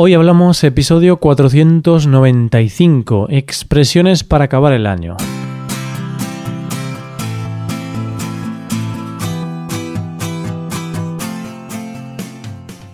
Hoy 0.00 0.14
hablamos 0.14 0.62
episodio 0.62 1.16
495, 1.16 3.26
expresiones 3.30 4.22
para 4.22 4.44
acabar 4.44 4.72
el 4.72 4.86
año. 4.86 5.16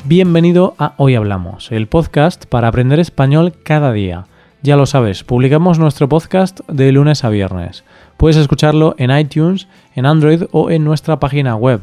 Bienvenido 0.04 0.74
a 0.78 0.94
Hoy 0.96 1.14
Hablamos, 1.14 1.70
el 1.72 1.88
podcast 1.88 2.46
para 2.46 2.68
aprender 2.68 2.98
español 2.98 3.52
cada 3.62 3.92
día. 3.92 4.24
Ya 4.62 4.76
lo 4.76 4.86
sabes, 4.86 5.24
publicamos 5.24 5.78
nuestro 5.78 6.08
podcast 6.08 6.60
de 6.68 6.90
lunes 6.90 7.22
a 7.22 7.28
viernes. 7.28 7.84
Puedes 8.16 8.38
escucharlo 8.38 8.94
en 8.96 9.14
iTunes, 9.14 9.68
en 9.94 10.06
Android 10.06 10.44
o 10.52 10.70
en 10.70 10.84
nuestra 10.84 11.20
página 11.20 11.54
web 11.54 11.82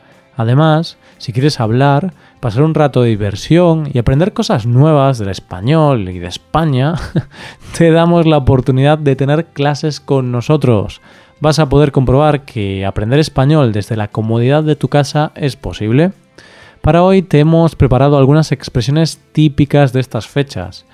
Además, 0.35 0.97
si 1.17 1.33
quieres 1.33 1.59
hablar, 1.59 2.13
pasar 2.39 2.63
un 2.63 2.73
rato 2.73 3.01
de 3.01 3.09
diversión 3.09 3.89
y 3.93 3.99
aprender 3.99 4.33
cosas 4.33 4.65
nuevas 4.65 5.17
del 5.19 5.29
español 5.29 6.09
y 6.09 6.19
de 6.19 6.27
España, 6.27 6.95
te 7.77 7.91
damos 7.91 8.25
la 8.25 8.37
oportunidad 8.37 8.97
de 8.97 9.15
tener 9.15 9.45
clases 9.47 9.99
con 9.99 10.31
nosotros. 10.31 11.01
Vas 11.39 11.59
a 11.59 11.69
poder 11.69 11.91
comprobar 11.91 12.45
que 12.45 12.85
aprender 12.85 13.19
español 13.19 13.71
desde 13.71 13.97
la 13.97 14.07
comodidad 14.07 14.63
de 14.63 14.75
tu 14.75 14.87
casa 14.87 15.31
es 15.35 15.55
posible. 15.55 16.11
Para 16.81 17.03
hoy 17.03 17.21
te 17.21 17.39
hemos 17.39 17.75
preparado 17.75 18.17
algunas 18.17 18.51
expresiones 18.51 19.19
típicas 19.33 19.93
de 19.93 19.99
estas 19.99 20.27
fechas. 20.27 20.85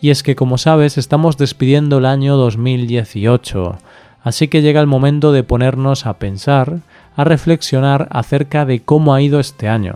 Y 0.00 0.10
es 0.10 0.22
que, 0.22 0.36
como 0.36 0.58
sabes, 0.58 0.98
estamos 0.98 1.36
despidiendo 1.36 1.98
el 1.98 2.06
año 2.06 2.36
2018, 2.36 3.78
así 4.22 4.48
que 4.48 4.60
llega 4.60 4.80
el 4.80 4.86
momento 4.86 5.32
de 5.32 5.42
ponernos 5.42 6.06
a 6.06 6.18
pensar 6.18 6.80
a 7.16 7.24
reflexionar 7.24 8.08
acerca 8.10 8.64
de 8.64 8.82
cómo 8.82 9.14
ha 9.14 9.22
ido 9.22 9.40
este 9.40 9.68
año. 9.68 9.94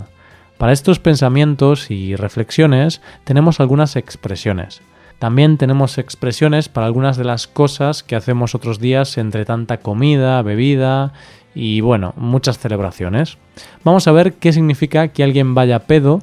Para 0.59 0.73
estos 0.73 0.99
pensamientos 0.99 1.91
y 1.91 2.17
reflexiones 2.17 3.01
tenemos 3.25 3.61
algunas 3.61 3.97
expresiones. 3.97 4.83
También 5.19 5.59
tenemos 5.59 5.99
expresiones 5.99 6.71
para 6.71 6.87
algunas 6.87 7.17
de 7.19 7.25
las 7.25 7.47
cosas 7.47 8.03
que 8.03 8.17
hacemos 8.17 8.55
otros 8.55 8.79
días 8.79 9.19
entre 9.19 9.45
tanta 9.45 9.79
comida, 9.79 10.41
bebida 10.43 11.13
y 11.55 11.83
bueno, 11.83 12.15
muchas 12.17 12.59
celebraciones. 12.59 13.37
Vamos 13.85 14.09
a 14.09 14.13
ver 14.13 14.35
qué 14.35 14.53
significa 14.53 15.09
que 15.09 15.23
alguien 15.23 15.55
vaya 15.55 15.81
pedo, 15.81 16.21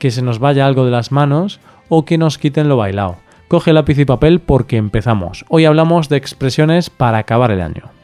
que 0.00 0.10
se 0.10 0.22
nos 0.22 0.40
vaya 0.40 0.66
algo 0.66 0.84
de 0.84 0.90
las 0.90 1.12
manos 1.12 1.60
o 1.88 2.04
que 2.04 2.18
nos 2.18 2.38
quiten 2.38 2.68
lo 2.68 2.76
bailado. 2.76 3.18
Coge 3.46 3.72
lápiz 3.72 3.98
y 3.98 4.04
papel 4.04 4.40
porque 4.40 4.76
empezamos. 4.76 5.44
Hoy 5.48 5.64
hablamos 5.64 6.08
de 6.08 6.16
expresiones 6.16 6.90
para 6.90 7.18
acabar 7.18 7.50
el 7.50 7.60
año. 7.60 7.99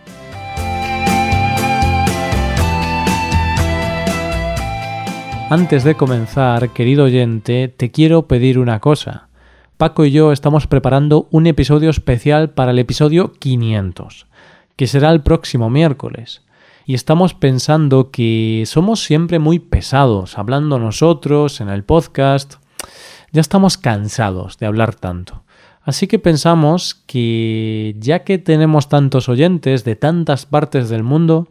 Antes 5.48 5.84
de 5.84 5.94
comenzar, 5.94 6.70
querido 6.70 7.04
oyente, 7.04 7.68
te 7.68 7.92
quiero 7.92 8.26
pedir 8.26 8.58
una 8.58 8.80
cosa. 8.80 9.28
Paco 9.76 10.04
y 10.04 10.10
yo 10.10 10.32
estamos 10.32 10.66
preparando 10.66 11.28
un 11.30 11.46
episodio 11.46 11.88
especial 11.88 12.50
para 12.50 12.72
el 12.72 12.80
episodio 12.80 13.32
500, 13.34 14.26
que 14.74 14.88
será 14.88 15.12
el 15.12 15.22
próximo 15.22 15.70
miércoles. 15.70 16.42
Y 16.84 16.94
estamos 16.94 17.32
pensando 17.32 18.10
que 18.10 18.64
somos 18.66 19.04
siempre 19.04 19.38
muy 19.38 19.60
pesados, 19.60 20.36
hablando 20.36 20.80
nosotros 20.80 21.60
en 21.60 21.68
el 21.68 21.84
podcast. 21.84 22.54
Ya 23.30 23.40
estamos 23.40 23.78
cansados 23.78 24.58
de 24.58 24.66
hablar 24.66 24.96
tanto. 24.96 25.44
Así 25.82 26.08
que 26.08 26.18
pensamos 26.18 27.04
que 27.06 27.94
ya 28.00 28.24
que 28.24 28.38
tenemos 28.38 28.88
tantos 28.88 29.28
oyentes 29.28 29.84
de 29.84 29.94
tantas 29.94 30.44
partes 30.44 30.88
del 30.88 31.04
mundo, 31.04 31.46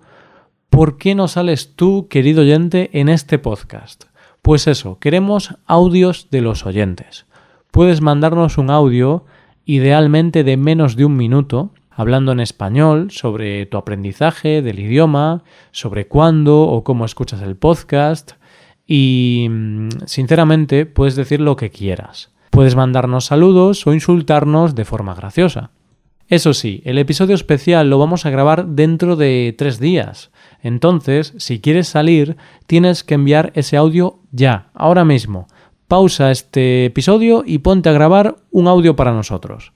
¿por 0.70 0.98
qué 0.98 1.16
no 1.16 1.28
sales 1.28 1.76
tú, 1.76 2.08
querido 2.10 2.42
oyente, 2.42 2.90
en 2.94 3.10
este 3.10 3.40
podcast? 3.40 4.06
Pues 4.42 4.68
eso, 4.68 5.00
queremos 5.00 5.56
audios 5.66 6.28
de 6.32 6.42
los 6.42 6.66
oyentes. 6.66 7.26
Puedes 7.72 8.02
mandarnos 8.02 8.58
un 8.58 8.70
audio, 8.70 9.26
idealmente 9.66 10.44
de 10.44 10.58
menos 10.58 10.96
de 10.96 11.06
un 11.06 11.18
minuto, 11.18 11.72
hablando 11.90 12.32
en 12.32 12.40
español 12.40 13.10
sobre 13.12 13.66
tu 13.66 13.78
aprendizaje 13.78 14.62
del 14.62 14.80
idioma, 14.80 15.44
sobre 15.72 16.08
cuándo 16.08 16.62
o 16.62 16.84
cómo 16.84 17.06
escuchas 17.06 17.42
el 17.42 17.56
podcast 17.56 18.34
y, 18.86 19.48
mm, 19.50 19.90
sinceramente, 20.06 20.86
puedes 20.86 21.16
decir 21.16 21.42
lo 21.42 21.56
que 21.56 21.72
quieras. 21.72 22.32
Puedes 22.52 22.76
mandarnos 22.76 23.26
saludos 23.26 23.86
o 23.88 23.94
insultarnos 23.94 24.76
de 24.76 24.86
forma 24.86 25.16
graciosa. 25.16 25.72
Eso 26.28 26.56
sí, 26.56 26.82
el 26.86 26.98
episodio 26.98 27.36
especial 27.36 27.90
lo 27.90 28.00
vamos 28.00 28.26
a 28.26 28.32
grabar 28.32 28.66
dentro 28.66 29.16
de 29.16 29.54
tres 29.56 29.80
días. 29.80 30.32
Entonces, 30.64 31.36
si 31.38 31.62
quieres 31.62 31.88
salir, 31.88 32.36
tienes 32.66 33.04
que 33.04 33.14
enviar 33.14 33.52
ese 33.54 33.78
audio 33.78 34.18
ya, 34.32 34.70
ahora 34.74 35.06
mismo. 35.06 35.48
Pausa 35.88 36.32
este 36.32 36.86
episodio 36.86 37.44
y 37.46 37.60
ponte 37.60 37.90
a 37.90 37.94
grabar 37.94 38.38
un 38.50 38.68
audio 38.68 38.96
para 38.96 39.14
nosotros. 39.14 39.74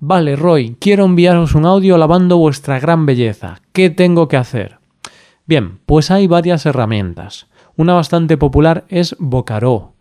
Vale, 0.00 0.34
Roy, 0.34 0.76
quiero 0.80 1.04
enviaros 1.04 1.54
un 1.54 1.66
audio 1.66 1.94
alabando 1.94 2.38
vuestra 2.38 2.80
gran 2.80 3.04
belleza. 3.04 3.60
¿Qué 3.72 3.90
tengo 3.90 4.28
que 4.28 4.38
hacer? 4.38 4.78
Bien, 5.46 5.78
pues 5.84 6.10
hay 6.10 6.26
varias 6.26 6.64
herramientas. 6.64 7.48
Una 7.76 7.92
bastante 7.92 8.38
popular 8.38 8.86
es 8.88 9.14
Vocaró. 9.18 9.92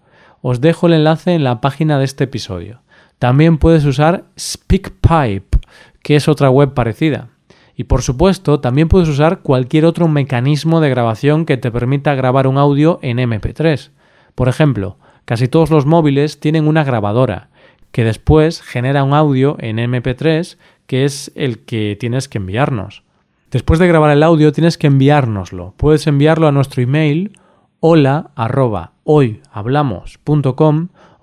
Os 0.42 0.62
dejo 0.62 0.88
el 0.88 0.94
enlace 0.94 1.34
en 1.34 1.44
la 1.44 1.60
página 1.60 2.00
de 2.00 2.06
este 2.06 2.24
episodio. 2.24 2.82
También 3.20 3.58
puedes 3.58 3.84
usar 3.86 4.24
SpeakPipe 4.40 5.61
que 6.02 6.16
es 6.16 6.28
otra 6.28 6.50
web 6.50 6.74
parecida. 6.74 7.30
Y 7.76 7.86
por 7.86 8.02
supuesto, 8.02 8.60
también 8.60 8.88
puedes 8.90 9.10
usar 9.10 9.40
cualquier 9.42 9.86
otro 9.86 10.08
mecanismo 10.08 10.82
de 10.82 10.90
grabación 10.90 11.46
que 11.46 11.58
te 11.58 11.72
permita 11.72 12.16
grabar 12.16 12.48
un 12.48 12.58
audio 12.58 13.00
en 13.02 13.18
MP3. 13.18 13.92
Por 14.36 14.50
ejemplo, 14.50 14.98
casi 15.26 15.48
todos 15.48 15.70
los 15.70 15.86
móviles 15.86 16.40
tienen 16.40 16.68
una 16.68 16.84
grabadora, 16.84 17.50
que 17.92 18.04
después 18.04 18.62
genera 18.62 19.04
un 19.04 19.14
audio 19.14 19.56
en 19.60 19.78
MP3, 19.78 20.58
que 20.88 21.06
es 21.06 21.32
el 21.36 21.60
que 21.66 21.98
tienes 22.00 22.28
que 22.28 22.38
enviarnos. 22.38 23.04
Después 23.52 23.80
de 23.80 23.88
grabar 23.88 24.12
el 24.12 24.24
audio 24.24 24.52
tienes 24.52 24.78
que 24.78 24.88
enviárnoslo. 24.88 25.74
Puedes 25.78 26.08
enviarlo 26.08 26.48
a 26.48 26.52
nuestro 26.52 26.82
email 26.82 27.38
hola 27.82 28.32
arroba 28.36 28.94
o 29.04 29.24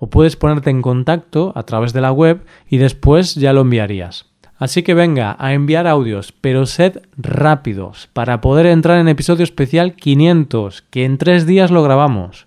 puedes 0.09 0.35
ponerte 0.35 0.69
en 0.69 0.81
contacto 0.81 1.53
a 1.55 1.63
través 1.63 1.93
de 1.93 2.01
la 2.01 2.11
web 2.11 2.45
y 2.69 2.77
después 2.77 3.35
ya 3.35 3.53
lo 3.53 3.61
enviarías. 3.61 4.28
Así 4.59 4.83
que 4.83 4.93
venga 4.93 5.37
a 5.39 5.53
enviar 5.53 5.87
audios, 5.87 6.33
pero 6.33 6.65
sed 6.65 7.01
rápidos 7.15 8.09
para 8.11 8.41
poder 8.41 8.65
entrar 8.65 8.99
en 8.99 9.07
episodio 9.07 9.45
especial 9.45 9.95
500, 9.95 10.83
que 10.89 11.05
en 11.05 11.17
tres 11.17 11.45
días 11.45 11.71
lo 11.71 11.81
grabamos. 11.81 12.45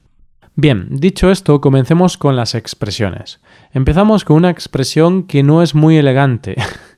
Bien, 0.54 0.88
dicho 0.90 1.30
esto, 1.30 1.62
comencemos 1.62 2.18
con 2.18 2.36
las 2.36 2.54
expresiones. 2.54 3.40
Empezamos 3.72 4.26
con 4.26 4.36
una 4.36 4.50
expresión 4.50 5.22
que 5.22 5.42
no 5.42 5.62
es 5.62 5.74
muy 5.74 5.96
elegante. 5.96 6.56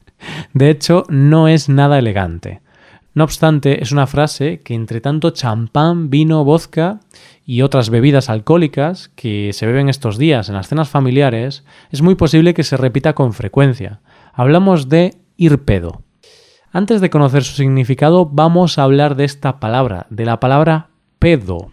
De 0.52 0.68
hecho, 0.68 1.04
no 1.08 1.46
es 1.46 1.68
nada 1.68 2.00
elegante. 2.00 2.60
No 3.14 3.22
obstante, 3.22 3.84
es 3.84 3.92
una 3.92 4.08
frase 4.08 4.62
que 4.64 4.74
entre 4.74 5.00
tanto 5.00 5.30
champán, 5.30 6.10
vino, 6.10 6.42
vodka 6.42 6.98
y 7.46 7.62
otras 7.62 7.88
bebidas 7.88 8.28
alcohólicas 8.28 9.12
que 9.14 9.52
se 9.52 9.66
beben 9.66 9.88
estos 9.88 10.18
días 10.18 10.48
en 10.48 10.56
las 10.56 10.66
cenas 10.66 10.88
familiares, 10.88 11.62
es 11.92 12.02
muy 12.02 12.16
posible 12.16 12.54
que 12.54 12.64
se 12.64 12.76
repita 12.76 13.12
con 13.12 13.32
frecuencia 13.32 14.00
hablamos 14.34 14.88
de 14.88 15.16
ir 15.36 15.64
pedo. 15.64 16.02
Antes 16.72 17.00
de 17.00 17.10
conocer 17.10 17.44
su 17.44 17.54
significado, 17.54 18.26
vamos 18.26 18.78
a 18.78 18.82
hablar 18.82 19.14
de 19.14 19.24
esta 19.24 19.60
palabra, 19.60 20.06
de 20.10 20.24
la 20.24 20.40
palabra 20.40 20.90
pedo. 21.18 21.70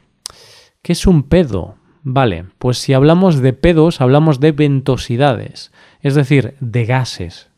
¿Qué 0.81 0.93
es 0.93 1.07
un 1.07 1.23
pedo? 1.23 1.75
Vale, 2.03 2.45
pues 2.57 2.77
si 2.79 2.93
hablamos 2.93 3.41
de 3.41 3.53
pedos, 3.53 4.01
hablamos 4.01 4.39
de 4.39 4.51
ventosidades, 4.51 5.71
es 6.01 6.15
decir, 6.15 6.55
de 6.59 6.85
gases. 6.85 7.50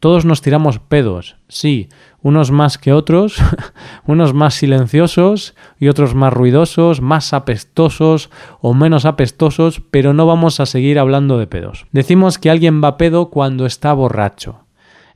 Todos 0.00 0.24
nos 0.24 0.42
tiramos 0.42 0.78
pedos, 0.78 1.36
sí, 1.48 1.88
unos 2.22 2.52
más 2.52 2.78
que 2.78 2.92
otros, 2.92 3.38
unos 4.06 4.32
más 4.32 4.54
silenciosos 4.54 5.56
y 5.80 5.88
otros 5.88 6.14
más 6.14 6.32
ruidosos, 6.32 7.00
más 7.00 7.32
apestosos 7.32 8.30
o 8.60 8.74
menos 8.74 9.04
apestosos, 9.06 9.82
pero 9.90 10.14
no 10.14 10.24
vamos 10.24 10.60
a 10.60 10.66
seguir 10.66 11.00
hablando 11.00 11.36
de 11.36 11.48
pedos. 11.48 11.86
Decimos 11.90 12.38
que 12.38 12.48
alguien 12.48 12.82
va 12.82 12.96
pedo 12.96 13.30
cuando 13.30 13.66
está 13.66 13.92
borracho. 13.92 14.60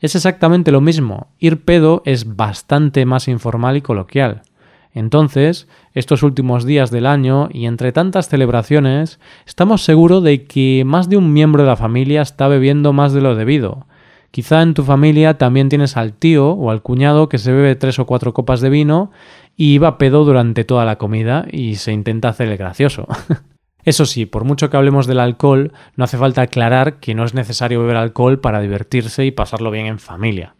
Es 0.00 0.17
exactamente 0.17 0.73
lo 0.73 0.81
mismo, 0.81 1.29
ir 1.38 1.64
pedo 1.64 2.02
es 2.05 2.34
bastante 2.34 3.06
más 3.06 3.29
informal 3.29 3.76
y 3.76 3.82
coloquial. 3.82 4.43
Entonces, 4.94 5.69
estos 5.94 6.25
últimos 6.25 6.64
días 6.64 6.90
del 6.90 7.06
año 7.06 7.49
y 7.52 7.67
entre 7.67 7.93
tantas 7.93 8.29
celebraciones, 8.29 9.20
estamos 9.46 9.84
seguros 9.84 10.25
de 10.25 10.44
que 10.44 10.82
más 10.84 11.08
de 11.08 11.17
un 11.17 11.32
miembro 11.32 11.62
de 11.62 11.69
la 11.69 11.76
familia 11.76 12.20
está 12.20 12.49
bebiendo 12.49 12.93
más 12.93 13.12
de 13.12 13.20
lo 13.20 13.37
debido, 13.37 13.87
Quizá 14.32 14.62
en 14.62 14.73
tu 14.73 14.82
familia 14.82 15.37
también 15.37 15.69
tienes 15.69 15.99
al 15.99 16.14
tío 16.14 16.52
o 16.52 16.70
al 16.70 16.81
cuñado 16.81 17.29
que 17.29 17.37
se 17.37 17.52
bebe 17.52 17.76
tres 17.76 17.99
o 17.99 18.06
cuatro 18.06 18.32
copas 18.32 18.62
de 18.62 18.70
vino 18.70 19.11
y 19.58 19.76
va 19.76 19.99
pedo 19.99 20.25
durante 20.25 20.64
toda 20.64 20.87
la 20.87 20.96
comida 20.96 21.44
y 21.52 21.76
se 21.76 21.93
intenta 21.93 22.31
hacer 22.31 22.49
el 22.49 22.56
gracioso. 22.56 23.06
Eso 23.84 24.06
sí, 24.06 24.25
por 24.25 24.44
mucho 24.44 24.70
que 24.70 24.79
hablemos 24.79 25.06
del 25.06 25.20
alcohol, 25.20 25.73
no 25.96 26.05
hace 26.05 26.17
falta 26.17 26.40
aclarar 26.40 26.99
que 26.99 27.14
no 27.14 27.25
es 27.25 27.34
necesario 27.34 27.81
beber 27.81 27.96
alcohol 27.96 28.40
para 28.40 28.61
divertirse 28.61 29.26
y 29.26 29.32
pasarlo 29.32 29.70
bien 29.70 29.84
en 29.84 29.99
familia. 29.99 30.55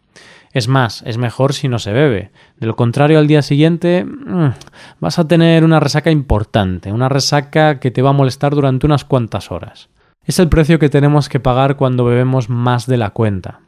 Es 0.51 0.67
más, 0.67 1.01
es 1.07 1.17
mejor 1.17 1.53
si 1.53 1.67
no 1.67 1.79
se 1.79 1.93
bebe. 1.93 2.29
De 2.57 2.67
lo 2.67 2.75
contrario, 2.75 3.17
al 3.17 3.25
día 3.25 3.41
siguiente 3.41 4.05
mm, 4.05 4.51
vas 4.99 5.17
a 5.17 5.27
tener 5.27 5.63
una 5.63 5.79
resaca 5.79 6.11
importante, 6.11 6.91
una 6.91 7.09
resaca 7.09 7.79
que 7.79 7.89
te 7.89 8.03
va 8.03 8.11
a 8.11 8.13
molestar 8.13 8.53
durante 8.53 8.85
unas 8.85 9.03
cuantas 9.03 9.51
horas. 9.51 9.89
Es 10.25 10.37
el 10.37 10.49
precio 10.49 10.77
que 10.77 10.89
tenemos 10.89 11.27
que 11.27 11.39
pagar 11.39 11.75
cuando 11.75 12.05
bebemos 12.05 12.49
más 12.49 12.85
de 12.85 12.97
la 12.97 13.09
cuenta. 13.09 13.62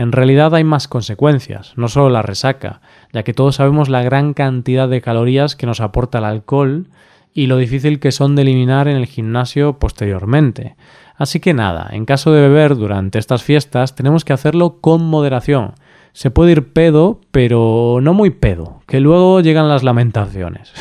En 0.00 0.12
realidad 0.12 0.54
hay 0.54 0.64
más 0.64 0.88
consecuencias, 0.88 1.74
no 1.76 1.86
solo 1.88 2.08
la 2.08 2.22
resaca, 2.22 2.80
ya 3.12 3.22
que 3.22 3.34
todos 3.34 3.56
sabemos 3.56 3.90
la 3.90 4.02
gran 4.02 4.32
cantidad 4.32 4.88
de 4.88 5.02
calorías 5.02 5.56
que 5.56 5.66
nos 5.66 5.82
aporta 5.82 6.16
el 6.16 6.24
alcohol 6.24 6.86
y 7.34 7.48
lo 7.48 7.58
difícil 7.58 8.00
que 8.00 8.10
son 8.10 8.34
de 8.34 8.40
eliminar 8.40 8.88
en 8.88 8.96
el 8.96 9.04
gimnasio 9.04 9.78
posteriormente. 9.78 10.74
Así 11.16 11.38
que 11.38 11.52
nada, 11.52 11.90
en 11.92 12.06
caso 12.06 12.32
de 12.32 12.40
beber 12.40 12.76
durante 12.76 13.18
estas 13.18 13.42
fiestas 13.42 13.94
tenemos 13.94 14.24
que 14.24 14.32
hacerlo 14.32 14.78
con 14.80 15.04
moderación. 15.04 15.74
Se 16.14 16.30
puede 16.30 16.52
ir 16.52 16.72
pedo, 16.72 17.20
pero 17.30 17.98
no 18.00 18.14
muy 18.14 18.30
pedo, 18.30 18.80
que 18.86 19.00
luego 19.00 19.42
llegan 19.42 19.68
las 19.68 19.82
lamentaciones. 19.82 20.72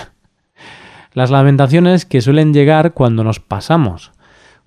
las 1.14 1.30
lamentaciones 1.30 2.06
que 2.06 2.22
suelen 2.22 2.54
llegar 2.54 2.94
cuando 2.94 3.26
nos 3.26 3.42
pasamos, 3.42 4.14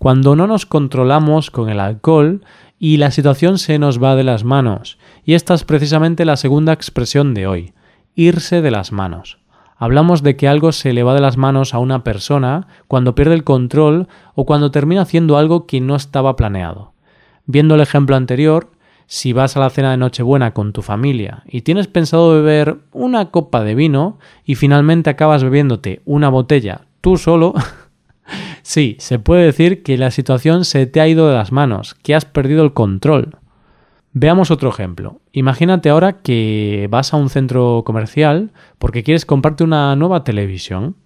cuando 0.03 0.35
no 0.35 0.49
nos 0.49 0.67
controlamos 0.67 1.53
con 1.53 1.69
el 1.69 1.79
alcohol 1.79 2.41
y 2.77 2.97
la 2.97 3.13
situación 3.13 3.57
se 3.59 3.79
nos 3.79 4.03
va 4.03 4.17
de 4.17 4.25
las 4.25 4.43
manos. 4.43 4.99
Y 5.25 5.35
esta 5.35 5.55
es 5.55 5.63
precisamente 5.63 6.25
la 6.25 6.37
segunda 6.37 6.73
expresión 6.73 7.35
de 7.35 7.47
hoy, 7.47 7.73
irse 8.17 8.63
de 8.63 8.73
las 8.73 8.91
manos. 8.91 9.39
Hablamos 9.77 10.25
de 10.25 10.35
que 10.35 10.49
algo 10.49 10.73
se 10.73 10.93
le 10.93 11.05
va 11.05 11.15
de 11.15 11.21
las 11.21 11.37
manos 11.37 11.73
a 11.73 11.79
una 11.79 12.03
persona 12.03 12.67
cuando 12.89 13.15
pierde 13.15 13.35
el 13.35 13.45
control 13.45 14.09
o 14.35 14.45
cuando 14.45 14.73
termina 14.73 15.03
haciendo 15.03 15.37
algo 15.37 15.69
que 15.69 15.81
no 15.81 15.95
estaba 15.95 16.35
planeado. 16.35 16.95
Viendo 17.47 17.77
el 17.77 17.81
ejemplo 17.81 18.17
anterior, 18.17 18.73
si 19.07 19.33
vas 19.33 19.57
a 19.57 19.61
la 19.61 19.71
cena 19.71 19.93
de 19.93 19.99
Nochebuena 19.99 20.53
con 20.53 20.73
tu 20.73 20.83
familia 20.83 21.45
y 21.47 21.61
tienes 21.61 21.87
pensado 21.87 22.33
beber 22.33 22.79
una 22.91 23.31
copa 23.31 23.63
de 23.63 23.77
vino 23.77 24.19
y 24.45 24.57
finalmente 24.57 25.11
acabas 25.11 25.45
bebiéndote 25.45 26.03
una 26.07 26.29
botella 26.29 26.87
tú 27.03 27.19
solo, 27.19 27.53
sí, 28.63 28.97
se 28.99 29.19
puede 29.19 29.45
decir 29.45 29.83
que 29.83 29.99
la 29.99 30.11
situación 30.11 30.65
se 30.65 30.87
te 30.87 31.01
ha 31.01 31.09
ido 31.09 31.29
de 31.29 31.35
las 31.35 31.53
manos, 31.53 31.95
que 32.03 32.15
has 32.15 32.25
perdido 32.25 32.65
el 32.65 32.73
control. 32.73 33.37
Veamos 34.13 34.51
otro 34.51 34.69
ejemplo. 34.69 35.21
Imagínate 35.33 35.89
ahora 35.89 36.21
que 36.21 36.87
vas 36.91 37.15
a 37.15 37.17
un 37.17 37.31
centro 37.31 37.83
comercial 37.85 38.51
porque 38.79 39.03
quieres 39.03 39.25
comprarte 39.25 39.65
una 39.65 39.97
nueva 39.97 40.25
televisión. 40.25 40.97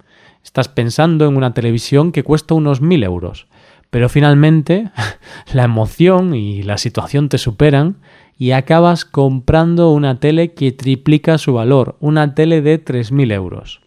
Estás 0.42 0.68
pensando 0.68 1.26
en 1.26 1.36
una 1.36 1.54
televisión 1.54 2.12
que 2.12 2.24
cuesta 2.24 2.54
unos 2.54 2.80
mil 2.80 3.04
euros, 3.04 3.46
pero 3.90 4.08
finalmente 4.08 4.90
la 5.52 5.64
emoción 5.64 6.34
y 6.34 6.62
la 6.62 6.78
situación 6.78 7.28
te 7.28 7.38
superan 7.38 7.96
y 8.38 8.50
acabas 8.50 9.04
comprando 9.04 9.92
una 9.92 10.20
tele 10.20 10.52
que 10.52 10.72
triplica 10.72 11.38
su 11.38 11.54
valor, 11.54 11.96
una 12.00 12.34
tele 12.34 12.60
de 12.60 12.84
3.000 12.84 13.32
euros. 13.32 13.80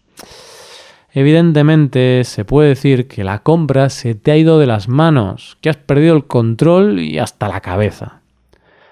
Evidentemente 1.12 2.22
se 2.24 2.44
puede 2.44 2.70
decir 2.70 3.08
que 3.08 3.24
la 3.24 3.40
compra 3.40 3.90
se 3.90 4.14
te 4.14 4.30
ha 4.30 4.36
ido 4.36 4.58
de 4.58 4.66
las 4.66 4.88
manos, 4.88 5.58
que 5.60 5.70
has 5.70 5.76
perdido 5.76 6.14
el 6.14 6.26
control 6.26 7.00
y 7.00 7.18
hasta 7.18 7.48
la 7.48 7.60
cabeza. 7.60 8.20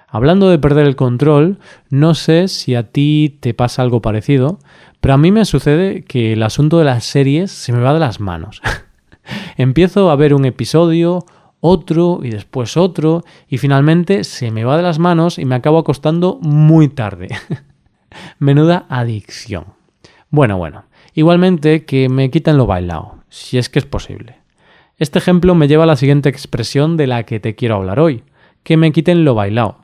Hablando 0.08 0.48
de 0.48 0.58
perder 0.58 0.86
el 0.86 0.96
control, 0.96 1.58
no 1.90 2.14
sé 2.14 2.48
si 2.48 2.74
a 2.74 2.84
ti 2.84 3.36
te 3.40 3.54
pasa 3.54 3.82
algo 3.82 4.00
parecido, 4.00 4.58
pero 5.00 5.14
a 5.14 5.18
mí 5.18 5.30
me 5.30 5.44
sucede 5.44 6.02
que 6.02 6.32
el 6.32 6.42
asunto 6.42 6.78
de 6.78 6.86
las 6.86 7.04
series 7.04 7.52
se 7.52 7.72
me 7.72 7.80
va 7.80 7.92
de 7.92 8.00
las 8.00 8.18
manos. 8.18 8.62
Empiezo 9.56 10.10
a 10.10 10.16
ver 10.16 10.34
un 10.34 10.44
episodio, 10.44 11.24
otro 11.60 12.20
y 12.22 12.30
después 12.30 12.76
otro, 12.76 13.22
y 13.48 13.58
finalmente 13.58 14.24
se 14.24 14.50
me 14.50 14.64
va 14.64 14.76
de 14.76 14.82
las 14.82 14.98
manos 14.98 15.38
y 15.38 15.44
me 15.44 15.54
acabo 15.54 15.78
acostando 15.78 16.38
muy 16.40 16.88
tarde. 16.88 17.28
Menuda 18.38 18.86
adicción. 18.88 19.66
Bueno, 20.30 20.56
bueno, 20.56 20.84
igualmente 21.18 21.84
que 21.84 22.08
me 22.08 22.30
quiten 22.30 22.56
lo 22.56 22.66
bailado, 22.66 23.16
si 23.28 23.58
es 23.58 23.68
que 23.68 23.80
es 23.80 23.84
posible. 23.84 24.36
Este 24.98 25.18
ejemplo 25.18 25.56
me 25.56 25.66
lleva 25.66 25.82
a 25.82 25.86
la 25.88 25.96
siguiente 25.96 26.28
expresión 26.28 26.96
de 26.96 27.08
la 27.08 27.24
que 27.24 27.40
te 27.40 27.56
quiero 27.56 27.74
hablar 27.74 27.98
hoy, 27.98 28.22
que 28.62 28.76
me 28.76 28.92
quiten 28.92 29.24
lo 29.24 29.34
bailado. 29.34 29.78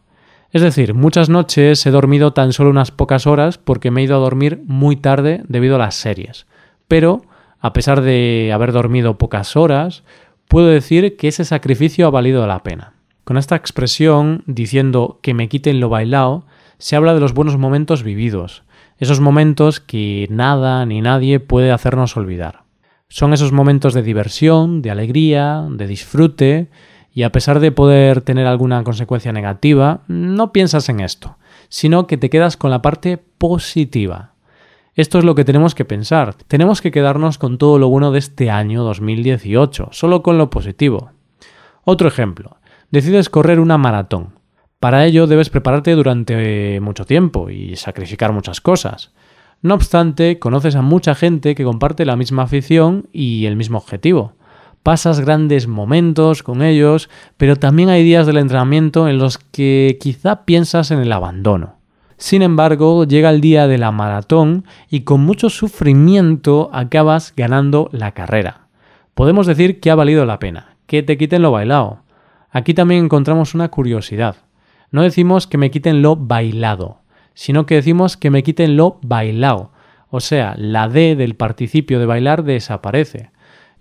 Es 0.52 0.62
decir, 0.62 0.94
muchas 0.94 1.31
noches 1.31 1.84
he 1.86 1.90
dormido 1.90 2.34
tan 2.34 2.52
solo 2.52 2.70
unas 2.70 2.92
pocas 2.92 3.26
horas 3.26 3.58
porque 3.58 3.90
me 3.90 4.00
he 4.00 4.04
ido 4.04 4.14
a 4.14 4.20
dormir 4.20 4.62
muy 4.66 4.94
tarde 4.94 5.42
debido 5.48 5.75
a 5.75 5.78
las 5.81 5.96
series. 5.96 6.46
Pero, 6.86 7.22
a 7.58 7.72
pesar 7.72 8.02
de 8.02 8.52
haber 8.54 8.70
dormido 8.70 9.19
pocas 9.19 9.56
horas, 9.56 10.04
puedo 10.46 10.69
decir 10.69 11.16
que 11.16 11.26
ese 11.26 11.44
sacrificio 11.44 12.06
ha 12.06 12.10
valido 12.10 12.46
la 12.46 12.62
pena. 12.62 12.92
Con 13.25 13.38
esta 13.38 13.56
expresión, 13.56 14.44
diciendo 14.46 15.19
que 15.20 15.34
me 15.34 15.48
quiten 15.48 15.81
lo 15.81 15.88
bailado, 15.88 16.46
se 16.78 16.94
habla 16.94 17.12
de 17.12 17.20
los 17.20 17.34
buenos 17.34 17.56
momentos 17.58 18.04
vividos, 18.04 18.62
esos 18.99 19.20
momentos 19.20 19.81
que 19.81 20.26
nada 20.31 20.85
ni 20.87 21.00
nadie 21.00 21.41
puede 21.41 21.73
hacernos 21.73 22.17
olvidar. 22.17 22.64
Son 23.08 23.32
esos 23.32 23.52
momentos 23.52 23.94
de 23.94 24.02
diversión, 24.02 24.82
de 24.82 24.91
alegría, 24.91 25.67
de 25.70 25.87
disfrute, 25.87 26.69
y 27.12 27.23
a 27.23 27.31
pesar 27.31 27.61
de 27.61 27.70
poder 27.70 28.23
tener 28.23 28.46
alguna 28.46 28.82
consecuencia 28.82 29.32
negativa, 29.32 30.02
no 30.08 30.52
piensas 30.52 30.88
en 30.88 30.99
esto, 30.99 31.38
sino 31.69 32.08
que 32.08 32.17
te 32.17 32.29
quedas 32.29 32.56
con 32.56 32.70
la 32.70 32.82
parte 32.82 33.19
positiva. 33.19 34.32
Esto 34.96 35.19
es 35.19 35.25
lo 35.25 35.35
que 35.35 35.44
tenemos 35.44 35.75
que 35.75 35.85
pensar. 35.85 36.35
Tenemos 36.49 36.81
que 36.81 36.91
quedarnos 36.91 37.38
con 37.38 37.58
todo 37.58 37.79
lo 37.79 37.88
bueno 37.88 38.11
de 38.11 38.19
este 38.19 38.50
año 38.50 38.82
2018, 38.82 39.88
solo 39.93 40.23
con 40.23 40.38
lo 40.38 40.50
positivo. 40.50 41.11
Otro 41.85 42.08
ejemplo. 42.08 42.56
Decides 42.91 43.29
correr 43.29 43.61
una 43.61 43.79
maratón. 43.79 44.33
Para 44.84 45.06
ello 45.06 45.26
debes 45.26 45.48
prepararte 45.48 45.92
durante 45.92 46.78
mucho 46.78 47.06
tiempo 47.06 47.48
y 47.48 47.75
sacrificar 47.75 48.34
muchas 48.34 48.60
cosas. 48.60 49.12
No 49.62 49.72
obstante, 49.72 50.38
conoces 50.38 50.76
a 50.76 50.82
mucha 50.82 51.14
gente 51.14 51.54
que 51.54 51.64
comparte 51.64 52.04
la 52.04 52.16
misma 52.16 52.42
afición 52.42 53.08
y 53.10 53.46
el 53.46 53.56
mismo 53.56 53.78
objetivo 53.78 54.34
pasas 54.82 55.20
grandes 55.20 55.69
momentos 55.69 56.42
con 56.42 56.60
ellos, 56.60 57.08
pero 57.38 57.56
también 57.56 57.88
hay 57.88 58.04
días 58.04 58.26
del 58.26 58.36
entrenamiento 58.36 59.08
en 59.08 59.16
los 59.16 59.38
que 59.38 59.96
quizá 59.98 60.44
piensas 60.44 60.90
en 60.90 60.98
el 60.98 61.12
abandono. 61.12 61.76
Sin 62.19 62.42
embargo, 62.42 63.04
llega 63.04 63.31
el 63.31 63.40
día 63.40 63.66
de 63.66 63.78
la 63.78 63.90
maratón 63.90 64.66
y 64.90 65.00
con 65.00 65.22
mucho 65.22 65.48
sufrimiento 65.48 66.69
acabas 66.75 67.32
ganando 67.34 67.88
la 67.91 68.12
carrera. 68.12 68.67
Podemos 69.14 69.46
decir 69.46 69.81
que 69.81 69.91
ha 69.91 69.94
valido 69.94 70.26
la 70.26 70.38
pena, 70.38 70.76
que 70.86 71.03
te 71.03 71.17
quiten 71.17 71.41
lo 71.41 71.53
bailado. 71.53 72.00
Aquí 72.50 72.74
también 72.74 73.05
encontramos 73.05 73.55
una 73.55 73.70
curiosidad. 73.70 74.36
No 74.94 75.03
decimos 75.03 75.48
que 75.48 75.58
me 75.58 75.72
quiten 75.72 76.03
lo 76.03 76.15
bailado, 76.15 77.01
sino 77.34 77.67
que 77.67 77.74
decimos 77.74 78.17
que 78.17 78.31
me 78.31 78.44
quiten 78.44 78.77
lo 78.77 79.01
bailado. 79.03 79.72
O 80.08 80.20
sea, 80.20 80.55
la 80.56 80.89
D 80.89 81.17
del 81.17 81.34
participio 81.34 81.98
de 81.98 82.06
bailar 82.06 82.44
desaparece. 82.44 83.32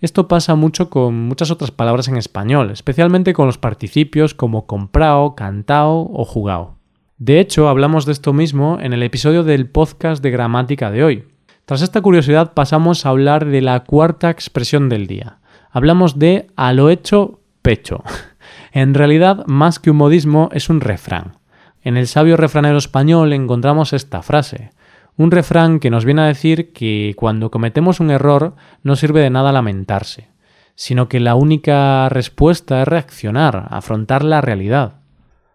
Esto 0.02 0.28
pasa 0.28 0.56
mucho 0.56 0.90
con 0.90 1.14
muchas 1.14 1.52
otras 1.52 1.70
palabras 1.70 2.08
en 2.08 2.18
español, 2.18 2.72
especialmente 2.72 3.34
con 3.34 3.46
los 3.46 3.60
participios 3.60 4.34
como 4.34 4.66
comprao, 4.66 5.36
cantao 5.36 6.10
o 6.12 6.26
jugao. 6.26 6.80
De 7.20 7.40
hecho, 7.40 7.70
hablamos 7.70 8.08
de 8.08 8.14
esto 8.14 8.34
mismo 8.34 8.80
en 8.82 8.92
el 8.92 9.04
episodio 9.04 9.44
del 9.44 9.70
podcast 9.70 10.24
de 10.24 10.32
gramática 10.32 10.90
de 10.90 11.04
hoy. 11.04 11.28
Tras 11.66 11.84
esta 11.84 12.02
curiosidad 12.02 12.56
pasamos 12.56 13.06
a 13.06 13.10
hablar 13.10 13.46
de 13.46 13.62
la 13.62 13.84
cuarta 13.84 14.32
expresión 14.32 14.90
del 14.90 15.06
día. 15.06 15.38
Hablamos 15.70 16.18
de 16.18 16.48
a 16.56 16.74
lo 16.74 16.90
hecho 16.90 17.40
pecho. 17.62 18.04
En 18.74 18.94
realidad, 18.94 19.46
más 19.46 19.80
que 19.80 19.92
un 19.92 19.98
modismo, 19.98 20.50
es 20.52 20.70
un 20.70 20.82
refrán. 20.82 21.38
En 21.82 21.96
el 21.96 22.08
sabio 22.08 22.36
refranero 22.36 22.78
español 22.78 23.32
encontramos 23.32 23.94
esta 23.94 24.22
frase 24.22 24.72
un 25.18 25.32
refrán 25.32 25.80
que 25.80 25.90
nos 25.90 26.06
viene 26.06 26.24
a 26.24 26.28
decir 26.28 26.74
que 26.74 27.14
cuando 27.16 27.52
cometemos 27.52 28.00
un 28.00 28.10
error 28.10 28.56
no 28.82 28.96
sirve 28.96 29.22
de 29.22 29.30
nada 29.30 29.52
lamentarse, 29.52 30.30
sino 30.76 31.08
que 31.08 31.20
la 31.20 31.36
única 31.36 32.10
respuesta 32.10 32.82
es 32.82 32.88
reaccionar, 32.88 33.68
afrontar 33.70 34.24
la 34.24 34.42
realidad. 34.42 35.02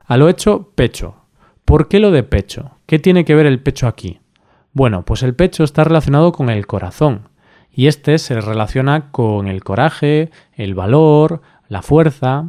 A 0.06 0.16
lo 0.16 0.28
hecho, 0.28 0.72
pecho. 0.74 1.16
¿Por 1.64 1.88
qué 1.88 1.98
lo 1.98 2.10
de 2.10 2.22
pecho? 2.22 2.78
¿Qué 2.86 2.98
tiene 2.98 3.24
que 3.24 3.34
ver 3.34 3.46
el 3.46 3.60
pecho 3.60 3.88
aquí? 3.88 4.20
Bueno, 4.72 5.04
pues 5.04 5.22
el 5.22 5.34
pecho 5.34 5.64
está 5.64 5.84
relacionado 5.84 6.32
con 6.32 6.50
el 6.50 6.66
corazón, 6.66 7.28
y 7.70 7.88
este 7.88 8.18
se 8.18 8.40
relaciona 8.40 9.10
con 9.10 9.48
el 9.48 9.62
coraje, 9.64 10.30
el 10.54 10.74
valor, 10.74 11.42
la 11.68 11.82
fuerza. 11.82 12.46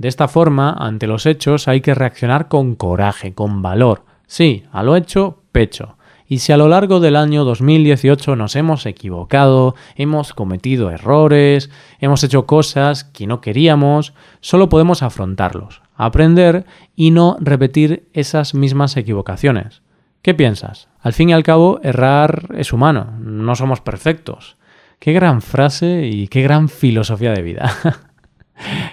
De 0.00 0.08
esta 0.08 0.28
forma, 0.28 0.74
ante 0.78 1.06
los 1.06 1.26
hechos 1.26 1.68
hay 1.68 1.82
que 1.82 1.94
reaccionar 1.94 2.48
con 2.48 2.74
coraje, 2.74 3.34
con 3.34 3.60
valor. 3.60 4.06
Sí, 4.26 4.64
a 4.72 4.82
lo 4.82 4.96
hecho, 4.96 5.42
pecho. 5.52 5.98
Y 6.26 6.38
si 6.38 6.52
a 6.52 6.56
lo 6.56 6.68
largo 6.68 7.00
del 7.00 7.16
año 7.16 7.44
2018 7.44 8.34
nos 8.34 8.56
hemos 8.56 8.86
equivocado, 8.86 9.74
hemos 9.96 10.32
cometido 10.32 10.90
errores, 10.90 11.68
hemos 11.98 12.24
hecho 12.24 12.46
cosas 12.46 13.04
que 13.04 13.26
no 13.26 13.42
queríamos, 13.42 14.14
solo 14.40 14.70
podemos 14.70 15.02
afrontarlos, 15.02 15.82
aprender 15.96 16.64
y 16.96 17.10
no 17.10 17.36
repetir 17.38 18.08
esas 18.14 18.54
mismas 18.54 18.96
equivocaciones. 18.96 19.82
¿Qué 20.22 20.32
piensas? 20.32 20.88
Al 21.02 21.12
fin 21.12 21.28
y 21.28 21.34
al 21.34 21.42
cabo, 21.42 21.78
errar 21.82 22.48
es 22.56 22.72
humano, 22.72 23.18
no 23.20 23.54
somos 23.54 23.82
perfectos. 23.82 24.56
Qué 24.98 25.12
gran 25.12 25.42
frase 25.42 26.06
y 26.06 26.28
qué 26.28 26.40
gran 26.40 26.70
filosofía 26.70 27.32
de 27.32 27.42
vida. 27.42 27.70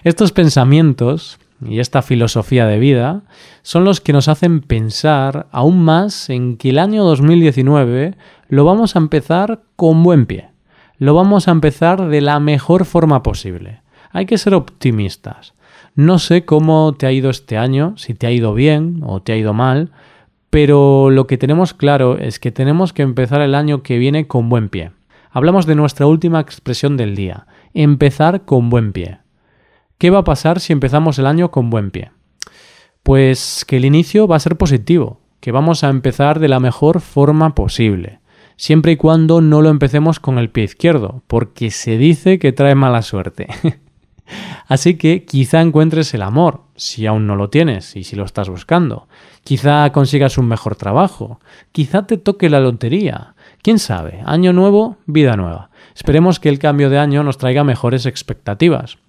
Estos 0.04 0.32
pensamientos 0.32 1.40
y 1.66 1.80
esta 1.80 2.02
filosofía 2.02 2.68
de 2.68 2.80
vida 2.80 3.24
son 3.62 3.84
los 3.84 4.02
que 4.02 4.14
nos 4.14 4.28
hacen 4.28 4.62
pensar 4.62 5.48
aún 5.52 5.84
más 5.84 6.30
en 6.30 6.58
que 6.58 6.70
el 6.70 6.80
año 6.80 7.04
2019 7.04 8.16
lo 8.50 8.66
vamos 8.66 8.96
a 8.96 9.00
empezar 9.00 9.62
con 9.76 10.04
buen 10.04 10.26
pie. 10.26 10.50
Lo 10.98 11.14
vamos 11.14 11.48
a 11.48 11.52
empezar 11.52 12.08
de 12.08 12.22
la 12.22 12.40
mejor 12.40 12.86
forma 12.86 13.24
posible. 13.24 13.82
Hay 14.12 14.26
que 14.26 14.38
ser 14.38 14.54
optimistas. 14.54 15.54
No 15.96 16.20
sé 16.20 16.46
cómo 16.46 16.94
te 16.94 17.08
ha 17.08 17.12
ido 17.12 17.30
este 17.30 17.58
año, 17.58 17.96
si 17.98 18.14
te 18.14 18.28
ha 18.28 18.32
ido 18.32 18.54
bien 18.54 19.02
o 19.04 19.22
te 19.22 19.34
ha 19.34 19.38
ido 19.38 19.54
mal, 19.54 19.92
pero 20.50 21.10
lo 21.10 21.28
que 21.28 21.38
tenemos 21.38 21.74
claro 21.74 22.18
es 22.18 22.40
que 22.40 22.52
tenemos 22.52 22.94
que 22.94 23.02
empezar 23.02 23.42
el 23.42 23.56
año 23.56 23.84
que 23.84 23.98
viene 23.98 24.28
con 24.28 24.50
buen 24.50 24.70
pie. 24.70 24.92
Hablamos 25.32 25.66
de 25.66 25.76
nuestra 25.76 26.08
última 26.08 26.40
expresión 26.40 26.98
del 26.98 27.16
día, 27.16 27.48
empezar 27.74 28.46
con 28.46 28.70
buen 28.70 28.94
pie. 28.94 29.20
¿Qué 29.98 30.12
va 30.12 30.20
a 30.20 30.24
pasar 30.24 30.60
si 30.60 30.74
empezamos 30.74 31.18
el 31.18 31.25
año 31.25 31.50
con 31.50 31.72
buen 31.72 31.89
pie? 31.89 32.12
Pues 33.01 33.66
que 33.66 33.77
el 33.77 33.86
inicio 33.86 34.27
va 34.27 34.36
a 34.36 34.39
ser 34.39 34.56
positivo, 34.56 35.22
que 35.39 35.51
vamos 35.51 35.84
a 35.84 35.89
empezar 35.89 36.39
de 36.39 36.48
la 36.48 36.60
mejor 36.60 37.01
forma 37.01 37.56
posible, 37.56 38.20
siempre 38.58 38.92
y 38.92 38.98
cuando 38.98 39.42
no 39.42 39.63
lo 39.63 39.70
empecemos 39.70 40.20
con 40.20 40.38
el 40.38 40.51
pie 40.51 40.66
izquierdo, 40.66 41.24
porque 41.25 41.72
se 41.72 41.98
dice 41.98 42.38
que 42.38 42.51
trae 42.51 42.75
mala 42.75 43.01
suerte. 43.01 43.48
Así 44.68 44.98
que 44.98 45.25
quizá 45.25 45.62
encuentres 45.62 46.13
el 46.13 46.22
amor, 46.22 46.62
si 46.75 47.08
aún 47.08 47.25
no 47.25 47.36
lo 47.36 47.50
tienes 47.50 47.96
y 47.96 48.04
si 48.04 48.16
lo 48.16 48.25
estás 48.25 48.50
buscando. 48.50 49.08
Quizá 49.44 49.92
consigas 49.94 50.38
un 50.38 50.48
mejor 50.48 50.75
trabajo. 50.75 51.39
Quizá 51.72 52.06
te 52.06 52.18
toque 52.18 52.50
la 52.50 52.60
lotería. 52.60 53.34
¿Quién 53.63 53.80
sabe? 53.80 54.22
Año 54.25 54.54
nuevo, 54.54 54.98
vida 55.06 55.36
nueva. 55.38 55.72
Esperemos 55.96 56.39
que 56.39 56.50
el 56.50 56.60
cambio 56.60 56.89
de 56.89 57.00
año 57.00 57.24
nos 57.24 57.38
traiga 57.38 57.63
mejores 57.63 58.06
expectativas. 58.06 59.00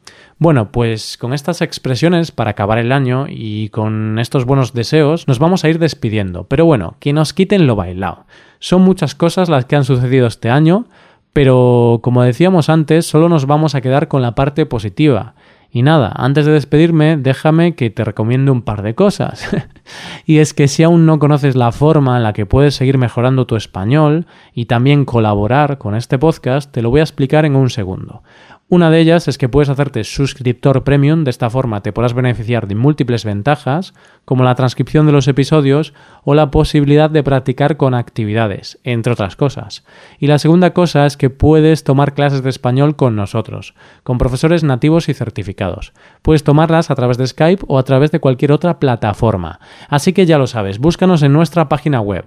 Bueno, 0.40 0.70
pues 0.70 1.18
con 1.18 1.34
estas 1.34 1.62
expresiones 1.62 2.30
para 2.30 2.52
acabar 2.52 2.78
el 2.78 2.92
año 2.92 3.26
y 3.28 3.70
con 3.70 4.20
estos 4.20 4.44
buenos 4.44 4.72
deseos 4.72 5.26
nos 5.26 5.40
vamos 5.40 5.64
a 5.64 5.68
ir 5.68 5.80
despidiendo. 5.80 6.44
Pero 6.44 6.64
bueno, 6.64 6.94
que 7.00 7.12
nos 7.12 7.32
quiten 7.32 7.66
lo 7.66 7.74
bailado. 7.74 8.24
Son 8.60 8.82
muchas 8.82 9.16
cosas 9.16 9.48
las 9.48 9.64
que 9.64 9.74
han 9.74 9.84
sucedido 9.84 10.28
este 10.28 10.48
año, 10.48 10.86
pero 11.32 11.98
como 12.04 12.22
decíamos 12.22 12.68
antes, 12.68 13.04
solo 13.04 13.28
nos 13.28 13.46
vamos 13.46 13.74
a 13.74 13.80
quedar 13.80 14.06
con 14.06 14.22
la 14.22 14.36
parte 14.36 14.64
positiva. 14.64 15.34
Y 15.70 15.82
nada, 15.82 16.12
antes 16.14 16.46
de 16.46 16.52
despedirme, 16.52 17.16
déjame 17.16 17.74
que 17.74 17.90
te 17.90 18.04
recomiende 18.04 18.52
un 18.52 18.62
par 18.62 18.82
de 18.82 18.94
cosas. 18.94 19.50
y 20.24 20.38
es 20.38 20.54
que 20.54 20.68
si 20.68 20.84
aún 20.84 21.04
no 21.04 21.18
conoces 21.18 21.56
la 21.56 21.72
forma 21.72 22.16
en 22.16 22.22
la 22.22 22.32
que 22.32 22.46
puedes 22.46 22.76
seguir 22.76 22.96
mejorando 22.96 23.46
tu 23.46 23.56
español 23.56 24.26
y 24.54 24.64
también 24.66 25.04
colaborar 25.04 25.78
con 25.78 25.96
este 25.96 26.16
podcast, 26.16 26.70
te 26.72 26.80
lo 26.80 26.90
voy 26.90 27.00
a 27.00 27.04
explicar 27.04 27.44
en 27.44 27.56
un 27.56 27.70
segundo. 27.70 28.22
Una 28.70 28.90
de 28.90 29.00
ellas 29.00 29.28
es 29.28 29.38
que 29.38 29.48
puedes 29.48 29.70
hacerte 29.70 30.04
suscriptor 30.04 30.84
premium, 30.84 31.24
de 31.24 31.30
esta 31.30 31.48
forma 31.48 31.82
te 31.82 31.90
podrás 31.90 32.12
beneficiar 32.12 32.68
de 32.68 32.74
múltiples 32.74 33.24
ventajas, 33.24 33.94
como 34.26 34.44
la 34.44 34.54
transcripción 34.56 35.06
de 35.06 35.12
los 35.12 35.26
episodios 35.26 35.94
o 36.22 36.34
la 36.34 36.50
posibilidad 36.50 37.08
de 37.08 37.22
practicar 37.22 37.78
con 37.78 37.94
actividades, 37.94 38.78
entre 38.84 39.14
otras 39.14 39.36
cosas. 39.36 39.84
Y 40.18 40.26
la 40.26 40.38
segunda 40.38 40.74
cosa 40.74 41.06
es 41.06 41.16
que 41.16 41.30
puedes 41.30 41.82
tomar 41.82 42.12
clases 42.12 42.42
de 42.42 42.50
español 42.50 42.94
con 42.94 43.16
nosotros, 43.16 43.72
con 44.02 44.18
profesores 44.18 44.64
nativos 44.64 45.08
y 45.08 45.14
certificados. 45.14 45.94
Puedes 46.20 46.44
tomarlas 46.44 46.90
a 46.90 46.94
través 46.94 47.16
de 47.16 47.26
Skype 47.26 47.64
o 47.68 47.78
a 47.78 47.84
través 47.84 48.10
de 48.10 48.20
cualquier 48.20 48.52
otra 48.52 48.78
plataforma. 48.78 49.60
Así 49.88 50.12
que 50.12 50.26
ya 50.26 50.36
lo 50.36 50.46
sabes, 50.46 50.78
búscanos 50.78 51.22
en 51.22 51.32
nuestra 51.32 51.70
página 51.70 52.02
web 52.02 52.26